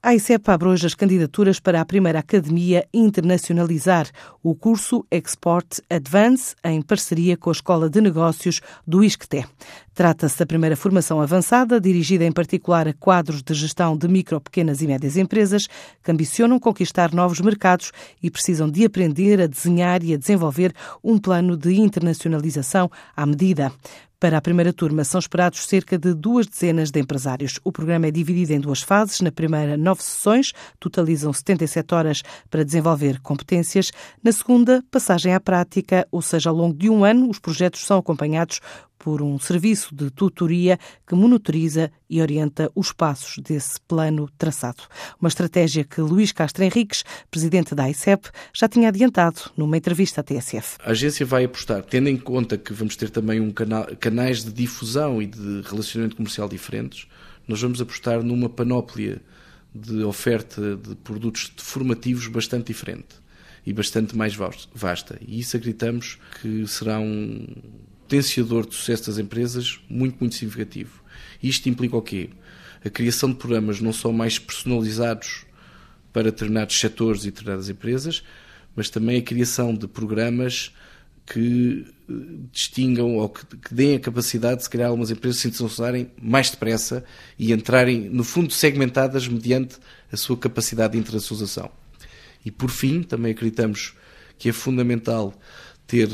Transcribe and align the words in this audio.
A 0.00 0.14
ICEP 0.14 0.48
abre 0.48 0.68
hoje 0.68 0.86
as 0.86 0.94
candidaturas 0.94 1.58
para 1.58 1.80
a 1.80 1.84
primeira 1.84 2.20
Academia 2.20 2.86
Internacionalizar, 2.94 4.06
o 4.44 4.54
curso 4.54 5.04
Export 5.10 5.80
Advance, 5.90 6.54
em 6.62 6.80
parceria 6.80 7.36
com 7.36 7.50
a 7.50 7.52
Escola 7.52 7.90
de 7.90 8.00
Negócios 8.00 8.60
do 8.86 9.02
ISCTE. 9.02 9.44
Trata-se 9.92 10.38
da 10.38 10.46
primeira 10.46 10.76
formação 10.76 11.20
avançada, 11.20 11.80
dirigida 11.80 12.24
em 12.24 12.30
particular 12.30 12.86
a 12.86 12.92
quadros 12.92 13.42
de 13.42 13.52
gestão 13.52 13.96
de 13.96 14.06
micro, 14.06 14.40
pequenas 14.40 14.80
e 14.80 14.86
médias 14.86 15.16
empresas 15.16 15.66
que 16.00 16.12
ambicionam 16.12 16.60
conquistar 16.60 17.12
novos 17.12 17.40
mercados 17.40 17.90
e 18.22 18.30
precisam 18.30 18.70
de 18.70 18.84
aprender 18.84 19.40
a 19.40 19.48
desenhar 19.48 20.04
e 20.04 20.14
a 20.14 20.16
desenvolver 20.16 20.72
um 21.02 21.18
plano 21.18 21.56
de 21.56 21.74
internacionalização 21.74 22.88
à 23.16 23.26
medida. 23.26 23.72
Para 24.20 24.38
a 24.38 24.40
primeira 24.40 24.72
turma 24.72 25.04
são 25.04 25.20
esperados 25.20 25.64
cerca 25.64 25.96
de 25.96 26.12
duas 26.12 26.44
dezenas 26.44 26.90
de 26.90 26.98
empresários. 26.98 27.60
O 27.62 27.70
programa 27.70 28.08
é 28.08 28.10
dividido 28.10 28.52
em 28.52 28.58
duas 28.58 28.82
fases. 28.82 29.20
Na 29.20 29.30
primeira, 29.30 29.76
nove 29.76 30.02
sessões, 30.02 30.52
totalizam 30.80 31.32
77 31.32 31.94
horas 31.94 32.22
para 32.50 32.64
desenvolver 32.64 33.20
competências. 33.20 33.92
Na 34.20 34.32
segunda, 34.32 34.82
passagem 34.90 35.32
à 35.32 35.38
prática, 35.38 36.04
ou 36.10 36.20
seja, 36.20 36.50
ao 36.50 36.56
longo 36.56 36.76
de 36.76 36.90
um 36.90 37.04
ano, 37.04 37.30
os 37.30 37.38
projetos 37.38 37.86
são 37.86 37.98
acompanhados 37.98 38.58
por 38.98 39.22
um 39.22 39.38
serviço 39.38 39.94
de 39.94 40.10
tutoria 40.10 40.78
que 41.06 41.14
monitoriza 41.14 41.90
e 42.10 42.20
orienta 42.20 42.70
os 42.74 42.92
passos 42.92 43.38
desse 43.42 43.80
plano 43.82 44.28
traçado. 44.36 44.82
Uma 45.20 45.28
estratégia 45.28 45.84
que 45.84 46.00
Luís 46.00 46.32
Castro 46.32 46.64
Henriques, 46.64 47.04
presidente 47.30 47.74
da 47.74 47.88
ICEP, 47.88 48.28
já 48.52 48.68
tinha 48.68 48.88
adiantado 48.88 49.40
numa 49.56 49.76
entrevista 49.76 50.20
à 50.20 50.24
TSF. 50.24 50.76
A 50.84 50.90
agência 50.90 51.24
vai 51.24 51.44
apostar, 51.44 51.82
tendo 51.82 52.08
em 52.08 52.16
conta 52.16 52.58
que 52.58 52.72
vamos 52.72 52.96
ter 52.96 53.10
também 53.10 53.40
um 53.40 53.50
canal, 53.50 53.86
canais 54.00 54.44
de 54.44 54.52
difusão 54.52 55.22
e 55.22 55.26
de 55.26 55.62
relacionamento 55.62 56.16
comercial 56.16 56.48
diferentes, 56.48 57.06
nós 57.46 57.60
vamos 57.60 57.80
apostar 57.80 58.22
numa 58.22 58.48
panóplia 58.48 59.22
de 59.74 60.02
oferta 60.02 60.76
de 60.76 60.94
produtos 60.96 61.52
formativos 61.56 62.26
bastante 62.26 62.66
diferente 62.68 63.16
e 63.64 63.72
bastante 63.72 64.16
mais 64.16 64.34
vasta. 64.34 65.18
E 65.20 65.40
isso 65.40 65.56
acreditamos 65.56 66.18
que 66.40 66.66
será 66.66 66.98
um 66.98 67.46
potenciador 68.08 68.66
de 68.66 68.74
sucesso 68.74 69.06
das 69.06 69.18
empresas 69.18 69.78
muito, 69.88 70.16
muito 70.18 70.34
significativo. 70.34 71.02
Isto 71.42 71.68
implica 71.68 71.94
o 71.94 72.00
quê? 72.00 72.30
A 72.82 72.88
criação 72.88 73.30
de 73.30 73.36
programas 73.36 73.82
não 73.82 73.92
só 73.92 74.10
mais 74.10 74.38
personalizados 74.38 75.44
para 76.10 76.24
determinados 76.24 76.80
setores 76.80 77.22
e 77.22 77.26
determinadas 77.26 77.68
empresas, 77.68 78.24
mas 78.74 78.88
também 78.88 79.18
a 79.18 79.22
criação 79.22 79.74
de 79.74 79.86
programas 79.86 80.72
que 81.26 81.84
eh, 82.08 82.12
distingam 82.50 83.16
ou 83.16 83.28
que, 83.28 83.44
que 83.44 83.74
deem 83.74 83.96
a 83.96 84.00
capacidade 84.00 84.58
de, 84.58 84.62
se 84.62 84.70
calhar, 84.70 84.88
algumas 84.88 85.10
empresas 85.10 85.42
se 85.42 85.48
internacionalizarem 85.48 86.10
mais 86.22 86.50
depressa 86.50 87.04
e 87.38 87.52
entrarem, 87.52 88.08
no 88.08 88.24
fundo, 88.24 88.50
segmentadas 88.50 89.28
mediante 89.28 89.76
a 90.10 90.16
sua 90.16 90.38
capacidade 90.38 90.94
de 90.94 90.98
internacionalização. 90.98 91.70
E, 92.42 92.50
por 92.50 92.70
fim, 92.70 93.02
também 93.02 93.32
acreditamos 93.32 93.94
que 94.38 94.48
é 94.48 94.52
fundamental 94.52 95.34
ter 95.86 96.08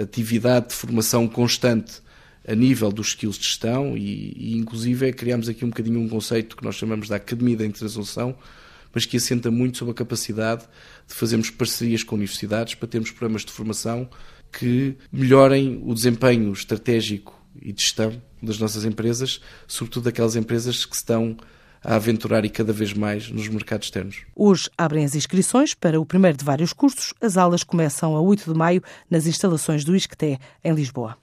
atividade 0.00 0.68
de 0.68 0.74
formação 0.74 1.26
constante 1.28 2.00
a 2.46 2.54
nível 2.54 2.92
dos 2.92 3.08
skills 3.08 3.36
de 3.36 3.44
gestão 3.44 3.96
e, 3.96 4.32
e 4.36 4.56
inclusive 4.56 5.12
criamos 5.12 5.48
aqui 5.48 5.64
um 5.64 5.68
bocadinho 5.68 6.00
um 6.00 6.08
conceito 6.08 6.56
que 6.56 6.64
nós 6.64 6.76
chamamos 6.76 7.08
da 7.08 7.16
Academia 7.16 7.56
da 7.56 7.66
Internacionalização, 7.66 8.36
mas 8.94 9.04
que 9.04 9.16
assenta 9.16 9.50
muito 9.50 9.78
sobre 9.78 9.92
a 9.92 9.94
capacidade 9.94 10.64
de 11.06 11.14
fazermos 11.14 11.50
parcerias 11.50 12.02
com 12.02 12.14
universidades 12.14 12.74
para 12.74 12.88
termos 12.88 13.10
programas 13.10 13.44
de 13.44 13.52
formação 13.52 14.08
que 14.52 14.96
melhorem 15.12 15.82
o 15.84 15.92
desempenho 15.92 16.52
estratégico 16.52 17.36
e 17.60 17.72
de 17.72 17.82
gestão 17.82 18.22
das 18.42 18.58
nossas 18.58 18.84
empresas, 18.84 19.40
sobretudo 19.66 20.04
daquelas 20.04 20.36
empresas 20.36 20.84
que 20.84 20.94
estão 20.94 21.36
a 21.86 21.94
aventurar 21.94 22.44
e 22.44 22.50
cada 22.50 22.72
vez 22.72 22.92
mais 22.92 23.30
nos 23.30 23.46
mercados 23.46 23.86
externos. 23.86 24.22
Hoje 24.34 24.68
abrem 24.76 25.04
as 25.04 25.14
inscrições 25.14 25.72
para 25.72 26.00
o 26.00 26.04
primeiro 26.04 26.36
de 26.36 26.44
vários 26.44 26.72
cursos. 26.72 27.14
As 27.20 27.36
aulas 27.36 27.62
começam 27.62 28.16
a 28.16 28.20
8 28.20 28.52
de 28.52 28.58
maio 28.58 28.82
nas 29.08 29.24
instalações 29.26 29.84
do 29.84 29.94
ISCTE, 29.94 30.36
em 30.64 30.74
Lisboa. 30.74 31.14